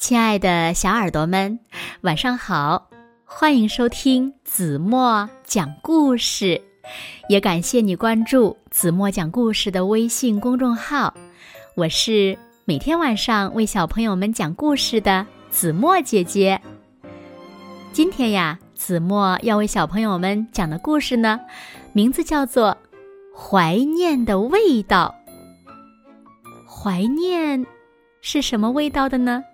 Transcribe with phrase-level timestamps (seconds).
[0.00, 1.60] 亲爱的小耳朵们，
[2.00, 2.88] 晚上好！
[3.26, 6.58] 欢迎收听子墨讲故事，
[7.28, 11.12] 也感谢你关注子墨讲故事的微信公众号。
[11.76, 16.58] 我是每天晚上为小朋友们讲故事的子墨姐姐。
[17.92, 21.38] 今天呀，子墨要为小朋友们讲的故事呢，
[21.92, 22.74] 名字叫做
[23.38, 25.14] 《怀念的味道》。
[26.66, 27.66] 怀念
[28.22, 29.44] 是什么味道的呢？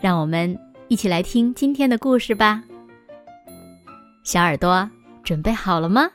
[0.00, 2.62] 让我们一起来听今天的故事吧。
[4.24, 4.88] 小耳朵
[5.22, 6.10] 准备好了吗？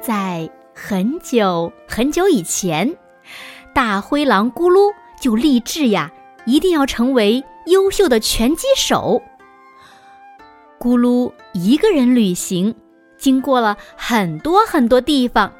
[0.00, 2.96] 在很久很久以前，
[3.74, 6.10] 大灰狼咕噜就立志呀，
[6.46, 9.22] 一定要成为优秀的拳击手。
[10.78, 12.74] 咕噜一个人旅行。
[13.20, 15.52] 经过了很多很多地方，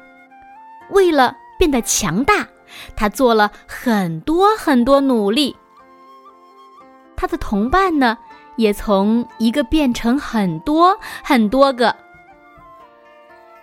[0.89, 2.47] 为了变得强大，
[2.95, 5.55] 他做了很多很多努力。
[7.15, 8.17] 他的同伴呢，
[8.55, 11.95] 也从一个变成很多很多个。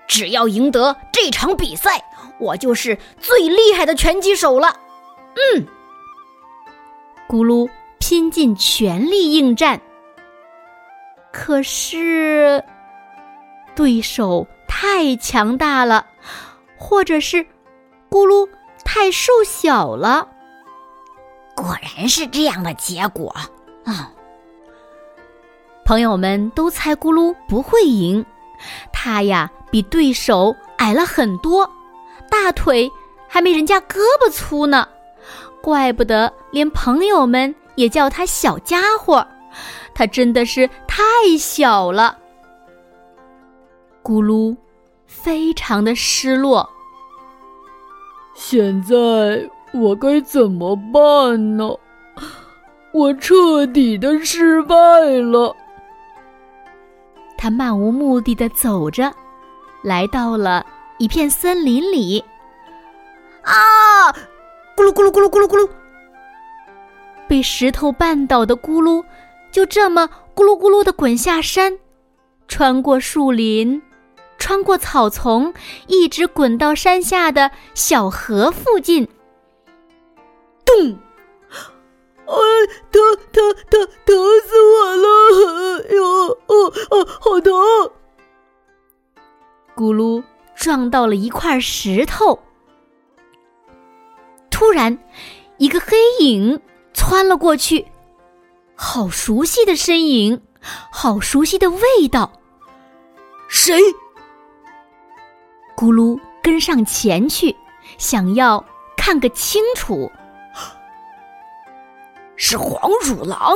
[0.06, 2.02] 只要赢得这场比赛，
[2.38, 4.74] 我就是最厉害的拳击手了。
[5.34, 5.66] 嗯，
[7.28, 9.80] 咕噜拼尽全力应战，
[11.32, 12.62] 可是。
[13.79, 16.05] 对手太强大了，
[16.77, 17.37] 或者是
[18.11, 18.48] 咕噜
[18.84, 20.27] 太瘦小了。
[21.55, 23.33] 果然是这样的结果
[23.84, 24.11] 啊！
[25.84, 28.27] 朋友们都猜咕噜不会赢，
[28.93, 31.71] 他呀比对手矮了很多，
[32.29, 32.91] 大腿
[33.29, 34.89] 还没人家胳膊粗呢，
[35.62, 39.25] 怪不得连朋友们也叫他小家伙。
[39.95, 41.05] 他真的是太
[41.39, 42.19] 小了。
[44.09, 44.56] 咕噜，
[45.06, 46.67] 非常的失落。
[48.34, 48.97] 现在
[49.75, 51.69] 我该怎么办呢？
[52.94, 54.75] 我彻底的失败
[55.21, 55.55] 了。
[57.37, 59.12] 他漫无目的的走着，
[59.82, 60.65] 来到了
[60.97, 62.25] 一片森林里。
[63.43, 64.11] 啊！
[64.75, 65.69] 咕噜咕噜咕噜咕噜咕噜，
[67.28, 69.05] 被石头绊倒的咕噜，
[69.53, 71.78] 就这么咕噜咕噜的滚下山，
[72.47, 73.82] 穿过树林。
[74.38, 75.53] 穿过草丛，
[75.88, 79.06] 一直滚到山下的小河附近。
[80.65, 80.99] 咚！
[82.26, 82.34] 哎，
[82.91, 83.00] 疼
[83.32, 85.09] 疼疼疼死我了！
[85.88, 86.04] 哎呦，
[86.47, 87.53] 哦哦，好疼！
[89.75, 90.22] 咕噜
[90.55, 92.38] 撞到了一块石头。
[94.50, 94.99] 突然，
[95.56, 96.60] 一个黑影
[96.93, 97.87] 窜了过去，
[98.75, 100.43] 好熟悉的身影，
[100.93, 102.32] 好熟悉的味道。
[103.49, 103.81] 谁？
[105.78, 107.55] 咕噜跟上前去，
[107.99, 108.65] 想要
[108.97, 110.11] 看个清楚。
[112.34, 113.55] 是黄鼠狼。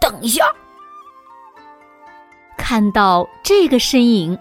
[0.00, 0.44] 等一下，
[2.56, 4.38] 看到这个身影，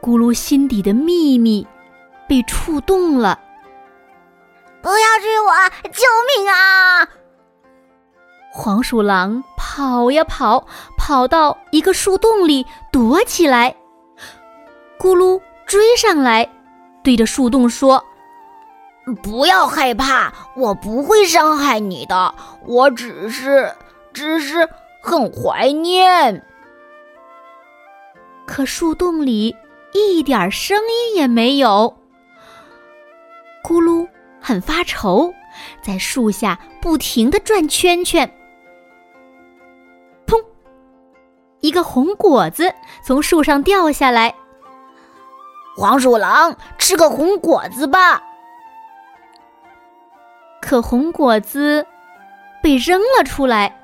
[0.00, 1.64] 咕噜心底的秘密
[2.28, 3.38] 被触动了。
[4.82, 5.52] 不要追我！
[5.92, 6.02] 救
[6.34, 7.08] 命啊！
[8.52, 10.66] 黄鼠狼跑呀跑，
[10.98, 13.76] 跑到一个树洞里躲起来。
[14.98, 15.40] 咕噜。
[15.66, 16.48] 追上来，
[17.02, 18.02] 对着树洞说
[19.20, 22.34] ：“不要害怕，我不会伤害你的。
[22.64, 23.74] 我只是，
[24.12, 24.68] 只是
[25.02, 26.44] 很怀念。”
[28.46, 29.54] 可树洞里
[29.92, 31.96] 一点声音也没有。
[33.64, 34.08] 咕噜
[34.40, 35.34] 很发愁，
[35.82, 38.24] 在树下不停的转圈圈。
[40.28, 40.40] 砰！
[41.60, 42.72] 一个红果子
[43.04, 44.32] 从树上掉下来。
[45.76, 48.22] 黄鼠狼，吃个红果子吧。
[50.60, 51.86] 可红果子
[52.62, 53.78] 被扔了出来。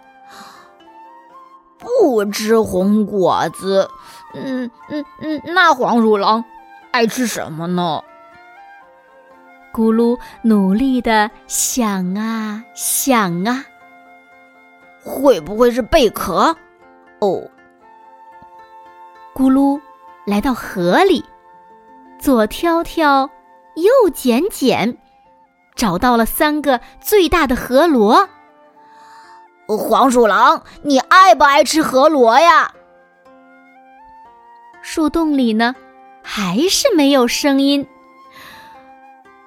[1.79, 3.91] 不吃红果子，
[4.35, 6.45] 嗯嗯嗯，那黄鼠狼
[6.93, 8.03] 爱吃什么呢？
[9.73, 13.65] 咕噜努力的想啊想啊，
[15.03, 16.57] 会不会是贝壳？
[17.21, 17.43] 哦，
[19.35, 19.81] 咕噜
[20.25, 21.25] 来到河里。
[22.23, 23.29] 左挑挑，
[23.75, 24.97] 右捡捡，
[25.75, 28.29] 找到了三个最大的河螺。
[29.67, 32.73] 黄鼠狼，你爱不爱吃河螺呀？
[34.83, 35.75] 树洞里呢，
[36.23, 37.85] 还是没有声音。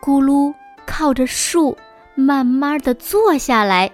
[0.02, 0.54] 咕噜
[0.86, 1.78] 靠着树，
[2.14, 3.90] 慢慢的坐下来，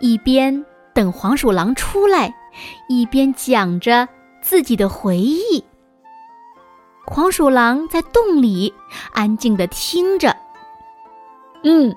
[0.00, 2.34] 一边等黄鼠狼出来，
[2.88, 4.08] 一边讲着
[4.40, 5.64] 自己的回忆。
[7.12, 8.72] 黄鼠狼在洞里
[9.12, 10.34] 安静的听着。
[11.62, 11.94] 嗯，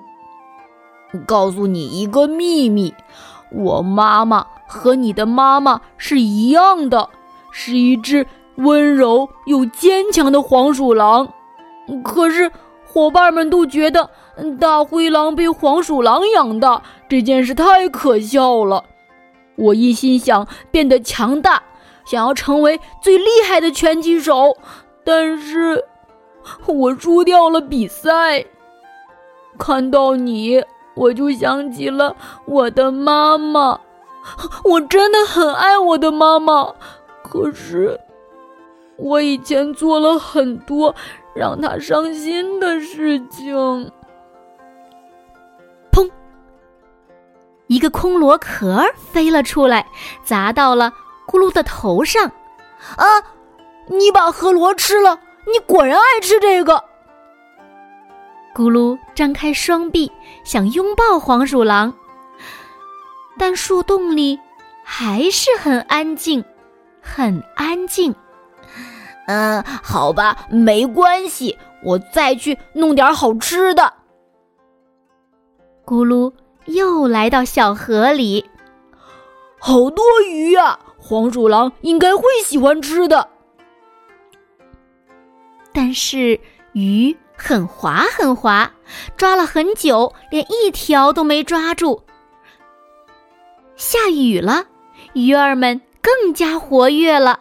[1.26, 2.92] 告诉你一个秘密，
[3.50, 7.08] 我妈妈和你的妈妈是一样的，
[7.50, 8.26] 是一只
[8.56, 11.32] 温柔又坚强的黄鼠狼。
[12.04, 12.52] 可是
[12.84, 14.10] 伙伴们都觉得
[14.60, 18.84] 大灰狼被黄鼠狼养大这件事太可笑了。
[19.56, 21.62] 我一心想变得强大，
[22.04, 24.58] 想要成为最厉害的拳击手，
[25.06, 25.84] 但是
[26.66, 28.44] 我输掉了比赛。
[29.56, 30.62] 看到你，
[30.96, 33.78] 我就想起了我的妈妈。
[34.64, 36.74] 我真的很爱我的妈妈，
[37.22, 38.00] 可是
[38.96, 40.92] 我以前做了很多
[41.36, 43.54] 让她伤心的事情。
[45.92, 46.10] 砰！
[47.68, 49.86] 一个空螺壳飞了出来，
[50.24, 50.92] 砸到了
[51.28, 52.26] 咕噜的头上。
[52.96, 53.06] 啊！
[53.88, 55.18] 你把河螺吃了？
[55.46, 56.82] 你果然爱吃这个。
[58.54, 60.10] 咕噜张开双臂，
[60.42, 61.94] 想拥抱黄鼠狼，
[63.38, 64.40] 但树洞里
[64.82, 66.44] 还是很安静，
[67.00, 68.14] 很安静。
[69.26, 73.92] 嗯，好吧，没关系，我再去弄点好吃的。
[75.84, 76.32] 咕噜
[76.64, 78.48] 又来到小河里，
[79.58, 80.78] 好多鱼呀！
[80.98, 83.28] 黄鼠狼应该会喜欢吃的。
[85.76, 86.40] 但是
[86.72, 87.14] 鱼。
[87.38, 88.72] 很滑很滑，
[89.14, 92.02] 抓了很久，连一条都没抓住。
[93.76, 94.64] 下雨了，
[95.12, 97.38] 鱼儿们更加活跃了。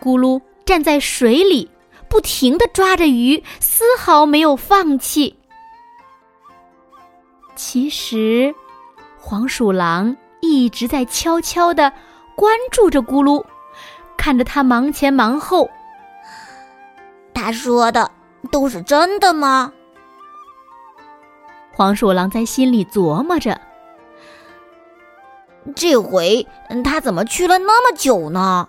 [0.00, 1.68] 咕噜站在水里，
[2.08, 5.36] 不停的抓着鱼，丝毫没有放弃。
[7.56, 8.54] 其实，
[9.18, 11.92] 黄鼠狼一直在悄悄的
[12.36, 13.44] 关注着咕噜，
[14.16, 15.68] 看着他忙前忙后。
[17.46, 18.10] 他说的。
[18.50, 19.72] 都是真的吗？
[21.72, 23.60] 黄鼠狼在心里琢磨着。
[25.74, 26.46] 这回
[26.84, 28.68] 他怎么去了那么久呢？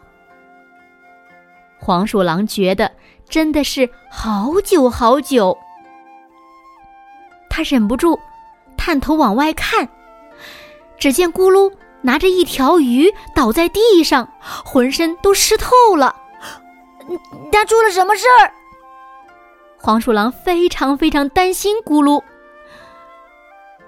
[1.79, 2.91] 黄鼠狼觉得
[3.27, 5.57] 真的是好久好久。
[7.49, 8.19] 他忍不住
[8.77, 9.89] 探头往外看，
[10.99, 11.71] 只见咕噜
[12.01, 14.27] 拿着一条鱼倒在地上，
[14.65, 16.15] 浑身都湿透了。
[17.51, 18.53] 他出了什么事儿？
[19.79, 22.21] 黄鼠狼非常非常担心咕噜。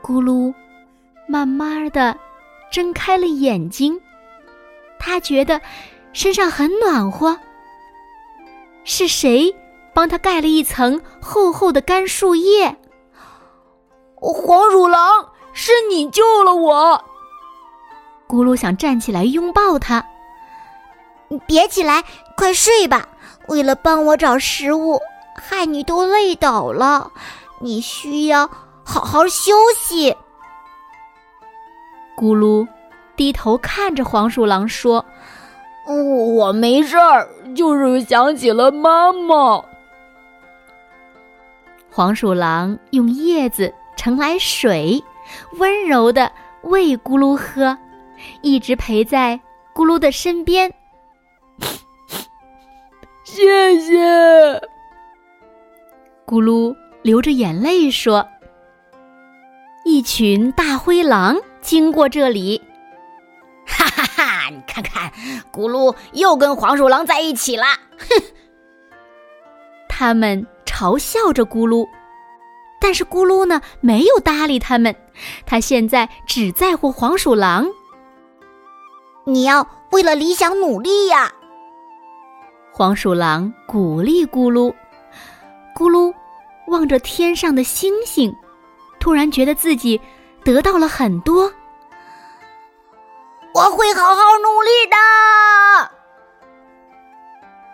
[0.02, 0.54] 咕噜
[1.28, 2.18] 慢慢的
[2.72, 4.00] 睁开了眼睛，
[4.98, 5.60] 他觉得
[6.14, 7.38] 身上很暖和。
[8.86, 9.54] 是谁
[9.94, 12.76] 帮他盖了一层厚厚的干树叶？
[14.16, 17.04] 黄鼠狼，是你救了我！
[18.28, 20.06] 咕噜想站起来拥抱他。
[21.46, 22.04] 别起来，
[22.38, 23.08] 快睡吧。
[23.48, 25.00] 为了帮我找食物。
[25.40, 27.12] 害你都累倒了，
[27.60, 28.50] 你需要
[28.84, 30.16] 好好休息。
[32.18, 32.68] 咕噜
[33.16, 35.06] 低头看着黄鼠狼说
[36.36, 39.64] ：“我没事儿，就是想起了妈妈。”
[41.92, 45.04] 黄鼠狼用叶子盛来水，
[45.58, 46.32] 温柔的
[46.62, 47.78] 喂咕噜喝，
[48.42, 49.40] 一直陪在
[49.74, 50.74] 咕噜的身边。
[53.24, 54.70] 谢谢。
[56.30, 58.30] 咕噜流着眼泪说
[59.84, 62.62] ：“一群大灰狼经过这里，
[63.66, 64.50] 哈哈哈！
[64.52, 65.12] 你看看，
[65.52, 67.64] 咕噜又跟黄鼠狼在一起了。”
[67.98, 68.24] 哼！
[69.90, 71.88] 他们嘲笑着咕噜，
[72.80, 74.96] 但是咕噜呢，没有搭理他们。
[75.48, 77.66] 他现在只在乎黄鼠狼。
[79.26, 81.32] 你要为了理想努力呀！
[82.72, 84.72] 黄鼠狼鼓励咕噜，
[85.76, 86.14] 咕噜。
[86.70, 88.34] 望着天上的星星，
[89.00, 90.00] 突然觉得自己
[90.44, 91.52] 得到了很多。
[93.54, 94.96] 我会好好努力的。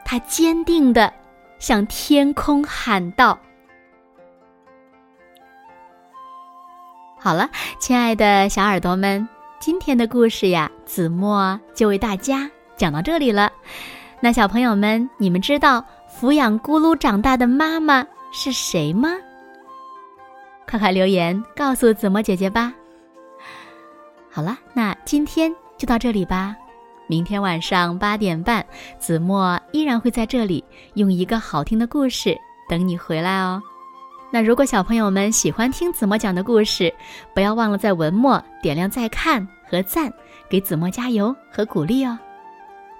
[0.06, 1.12] 他坚定的
[1.60, 3.38] 向天空喊道
[7.20, 7.50] ：“好了，
[7.80, 9.28] 亲爱的小耳朵们，
[9.60, 13.52] 今天的故事呀，子墨就为大家讲到这里了。
[14.22, 19.10] 那小朋友们，你们知道抚养咕噜长大的妈妈？”是谁吗？
[20.70, 22.74] 快快留言告诉子墨姐姐吧。
[24.30, 26.54] 好了，那今天就到这里吧。
[27.08, 28.63] 明天晚上八点半，
[29.00, 30.62] 子墨依然会在这里
[30.96, 32.38] 用一个好听的故事
[32.68, 33.63] 等你回来哦。
[34.32, 36.94] 那如果小朋友们喜欢听子墨讲的故事，
[37.34, 40.12] 不要忘了在文末点亮再看和赞，
[40.50, 42.20] 给子墨加油和鼓励哦。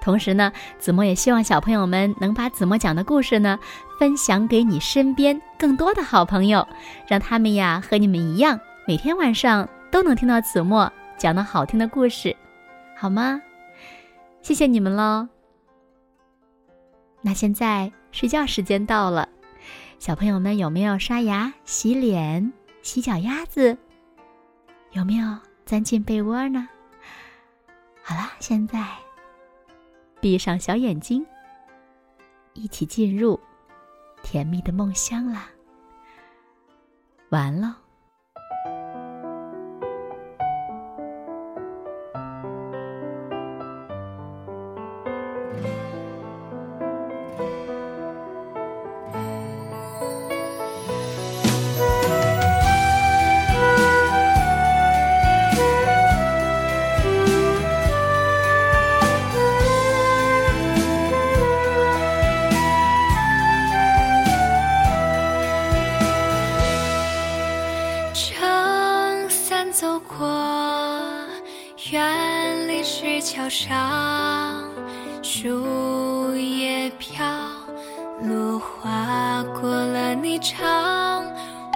[0.06, 3.58] 同时呢，子墨也希望小朋友们能把子墨讲的故事呢，
[4.00, 6.68] 分享给你身边更多的好朋友，
[7.08, 12.36] 让他们呀和你们一样，每天晚上都能听到子墨讲的好听的故事，
[12.96, 13.42] 好吗？
[14.44, 15.28] 谢谢你们喽。
[17.24, 19.28] 那现在睡觉时间到了，
[19.98, 23.76] 小朋友们有没有刷牙、洗脸、洗脚丫子？
[24.92, 25.36] 有没有
[25.66, 26.70] 钻进被窝呢？
[28.04, 28.86] 好了，现在。
[30.26, 31.24] 闭上小眼睛，
[32.54, 33.40] 一起进入
[34.24, 35.52] 甜蜜的梦乡啦！
[37.30, 37.78] 完了。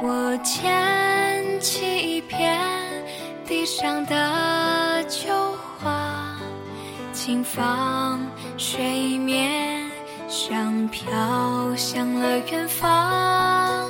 [0.02, 2.58] 我捡起一片
[3.46, 5.28] 地上的旧
[5.78, 6.40] 花，
[7.12, 8.22] 轻放
[8.58, 9.92] 水面
[10.30, 13.90] 上，飘向了远方。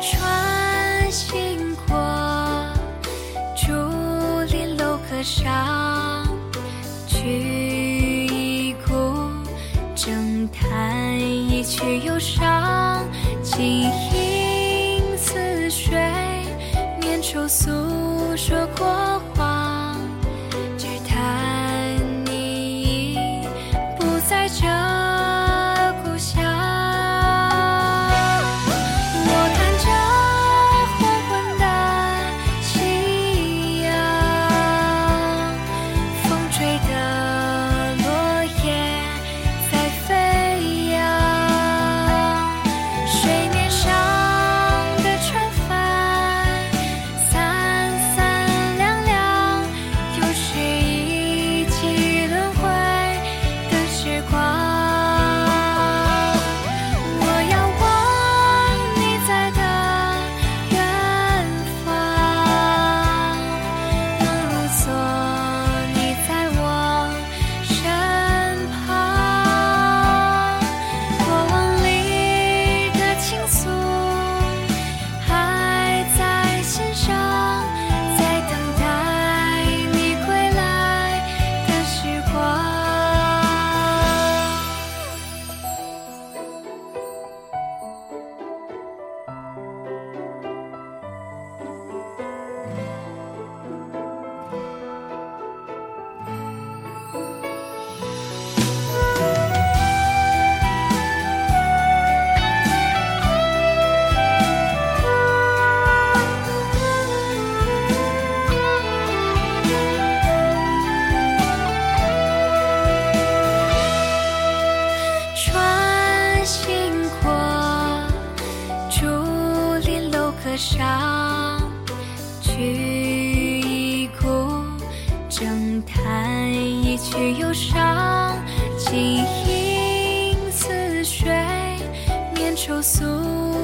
[0.00, 1.96] 穿行过
[3.56, 3.72] 竹
[4.52, 6.24] 林楼阁上。
[7.08, 8.94] 曲一古，
[9.96, 13.02] 正弹一曲忧伤，
[13.42, 13.90] 轻吟
[15.78, 15.96] 水，
[17.00, 17.64] 绵绸诉
[18.36, 19.22] 说过。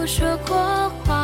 [0.06, 0.56] 说过
[1.04, 1.23] 话。